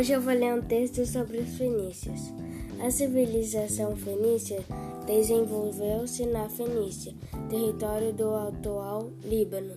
Hoje 0.00 0.12
eu 0.14 0.22
vou 0.22 0.32
ler 0.32 0.54
um 0.54 0.62
texto 0.62 1.04
sobre 1.04 1.36
os 1.36 1.58
fenícios. 1.58 2.32
A 2.82 2.90
civilização 2.90 3.94
fenícia 3.94 4.64
desenvolveu-se 5.06 6.24
na 6.24 6.48
Fenícia, 6.48 7.12
território 7.50 8.10
do 8.10 8.34
atual 8.34 9.10
Líbano. 9.22 9.76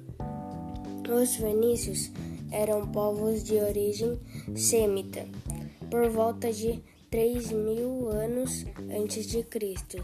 Os 1.14 1.36
fenícios 1.36 2.10
eram 2.54 2.88
povos 2.88 3.44
de 3.44 3.56
origem 3.56 4.18
semita, 4.56 5.26
por 5.92 6.10
volta 6.10 6.54
de 6.54 6.82
3 7.12 7.52
mil 7.52 8.08
anos 8.08 8.66
antes 8.98 9.28
de 9.28 9.44
Cristo. 9.44 10.02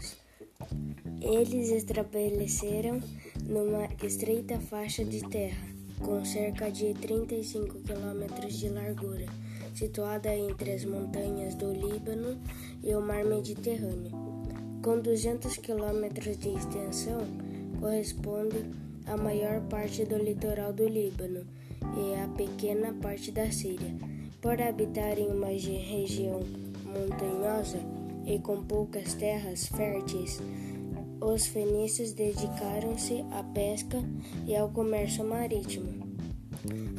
Eles 1.22 1.70
estabeleceram 1.70 3.00
numa 3.46 3.88
estreita 4.04 4.60
faixa 4.60 5.02
de 5.02 5.26
terra, 5.30 5.66
com 5.98 6.22
cerca 6.26 6.70
de 6.70 6.92
35 6.92 7.78
quilômetros 7.80 8.58
de 8.58 8.68
largura, 8.68 9.24
situada 9.74 10.34
entre 10.34 10.72
as 10.72 10.84
montanhas 10.84 11.54
do 11.54 11.72
Líbano 11.72 12.40
e 12.82 12.94
o 12.94 13.00
mar 13.00 13.24
Mediterrâneo. 13.24 14.12
Com 14.82 15.00
200 15.00 15.56
quilômetros 15.58 16.38
de 16.38 16.48
extensão, 16.50 17.20
corresponde 17.78 18.64
à 19.06 19.16
maior 19.16 19.60
parte 19.62 20.04
do 20.04 20.16
litoral 20.16 20.72
do 20.72 20.88
Líbano 20.88 21.46
e 21.96 22.14
a 22.20 22.28
pequena 22.28 22.92
parte 22.94 23.30
da 23.30 23.50
Síria. 23.50 23.94
Por 24.40 24.60
habitar 24.60 25.18
em 25.18 25.28
uma 25.28 25.48
região 25.48 26.40
montanhosa 26.84 27.78
e 28.26 28.38
com 28.38 28.64
poucas 28.64 29.14
terras 29.14 29.66
férteis, 29.66 30.40
os 31.20 31.46
fenícios 31.46 32.12
dedicaram-se 32.12 33.22
à 33.32 33.42
pesca 33.42 33.98
e 34.46 34.56
ao 34.56 34.70
comércio 34.70 35.24
marítimo. 35.24 36.10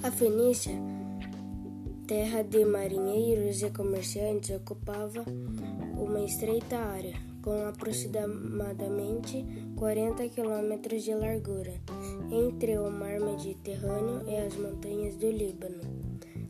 A 0.04 0.12
Fenícia, 0.12 0.74
terra 2.12 2.44
de 2.44 2.66
marinheiros 2.66 3.62
e 3.62 3.70
comerciantes, 3.70 4.54
ocupava 4.54 5.24
uma 5.98 6.20
estreita 6.20 6.76
área, 6.78 7.16
com 7.42 7.66
aproximadamente 7.66 9.46
40 9.78 10.28
quilômetros 10.28 11.04
de 11.06 11.16
largura, 11.16 11.74
entre 12.30 12.78
o 12.78 12.92
mar 12.92 13.18
Mediterrâneo 13.18 14.28
e 14.28 14.36
as 14.36 14.54
montanhas 14.58 15.16
do 15.16 15.32
Líbano. 15.32 15.80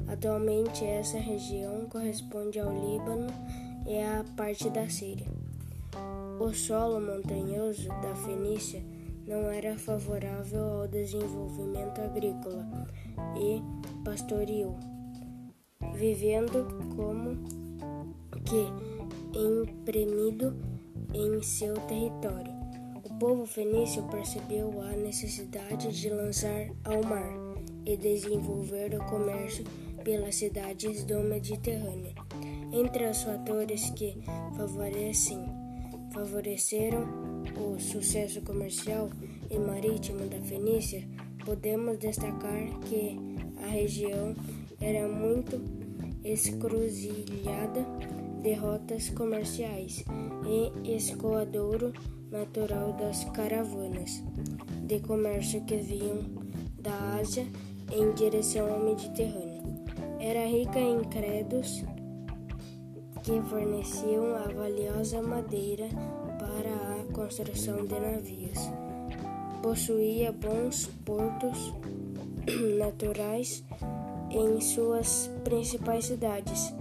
Atualmente, 0.07 0.83
essa 0.83 1.19
região 1.19 1.85
corresponde 1.91 2.59
ao 2.59 2.73
Líbano 2.73 3.27
e 3.85 4.01
à 4.01 4.25
parte 4.35 4.67
da 4.71 4.89
Síria. 4.89 5.27
O 6.39 6.51
solo 6.55 6.99
montanhoso 6.99 7.87
da 7.87 8.15
Fenícia 8.15 8.83
não 9.27 9.47
era 9.51 9.77
favorável 9.77 10.81
ao 10.81 10.87
desenvolvimento 10.87 12.01
agrícola 12.01 12.65
e 13.37 13.61
pastoril, 14.03 14.75
vivendo 15.93 16.67
como 16.95 17.37
que 18.45 18.67
imprimido 19.37 20.55
em 21.13 21.41
seu 21.41 21.73
território. 21.87 22.51
O 23.03 23.13
povo 23.19 23.45
fenício 23.45 24.03
percebeu 24.03 24.81
a 24.81 24.91
necessidade 24.91 25.91
de 25.91 26.09
lançar 26.09 26.67
ao 26.83 27.03
mar 27.03 27.31
e 27.85 27.97
desenvolver 27.97 28.95
o 28.95 29.05
comércio 29.05 29.63
pelas 30.03 30.35
cidades 30.35 31.03
do 31.03 31.19
Mediterrâneo. 31.19 32.13
Entre 32.71 33.05
os 33.05 33.23
fatores 33.23 33.89
que 33.91 34.17
favorecem 34.55 35.45
favoreceram 36.11 37.07
o 37.57 37.79
sucesso 37.79 38.41
comercial 38.41 39.09
e 39.49 39.57
marítimo 39.57 40.27
da 40.27 40.41
Fenícia, 40.41 41.07
podemos 41.45 41.97
destacar 41.97 42.79
que 42.81 43.17
a 43.63 43.67
região 43.67 44.35
era 44.81 45.07
muito 45.07 45.61
escruzilhada 46.23 47.85
de 48.41 48.53
rotas 48.55 49.09
comerciais 49.09 50.03
e 50.45 50.95
escoadouro 50.95 51.93
natural 52.31 52.93
das 52.93 53.23
caravanas 53.25 54.23
de 54.83 54.99
comércio 55.01 55.63
que 55.65 55.77
vinham 55.77 56.23
da 56.79 57.19
Ásia 57.19 57.45
em 57.91 58.11
direção 58.13 58.73
ao 58.73 58.79
Mediterrâneo. 58.79 59.61
Era 60.19 60.45
rica 60.45 60.79
em 60.79 61.03
credos 61.03 61.83
que 63.23 63.39
forneciam 63.49 64.35
a 64.35 64.51
valiosa 64.51 65.21
madeira 65.21 65.87
para 66.39 67.01
a 67.01 67.13
construção 67.13 67.85
de 67.85 67.99
navios. 67.99 68.57
Possuía 69.61 70.31
bons 70.31 70.87
portos 71.05 71.73
naturais 72.79 73.63
em 74.33 74.61
suas 74.61 75.29
principais 75.43 76.05
cidades, 76.05 76.73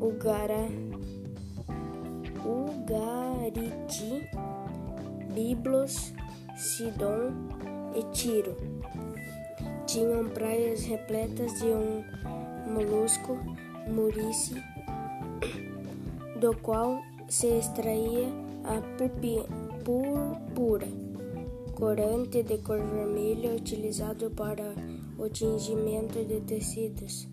Ugara, 0.00 0.68
Ugariti, 2.44 4.28
Biblos, 5.32 6.12
Sidon 6.56 7.32
e 7.94 8.02
Tiro. 8.12 8.56
Tinham 9.86 10.28
praias 10.28 10.84
repletas 10.84 11.52
de 11.58 11.66
um 11.66 12.04
molusco, 12.72 13.38
murici, 13.88 14.54
do 16.40 16.56
qual 16.56 17.00
se 17.28 17.46
extraía 17.46 18.28
a 18.64 18.80
púrpura, 19.84 20.86
corante 21.80 22.42
de 22.42 22.58
cor 22.58 22.78
vermelha 22.78 23.54
utilizado 23.54 24.30
para 24.32 24.74
o 25.16 25.30
tingimento 25.30 26.22
de 26.22 26.42
tecidos, 26.42 27.26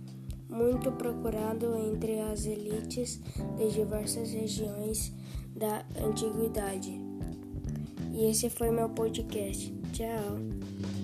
muito 0.50 0.90
procurado 0.94 1.76
entre 1.76 2.22
as 2.22 2.46
elites 2.46 3.20
de 3.58 3.70
diversas 3.70 4.32
regiões 4.32 5.14
da 5.54 5.86
antiguidade. 6.02 6.98
E 8.14 8.32
esse 8.32 8.50
foi 8.50 8.72
meu 8.72 8.88
podcast. 8.88 9.70
Tchau! 9.92 10.97